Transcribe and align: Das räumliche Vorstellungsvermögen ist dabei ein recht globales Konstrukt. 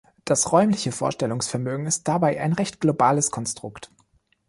Das 0.25 0.51
räumliche 0.51 0.91
Vorstellungsvermögen 0.91 1.85
ist 1.85 2.07
dabei 2.07 2.41
ein 2.41 2.53
recht 2.53 2.81
globales 2.81 3.29
Konstrukt. 3.29 3.91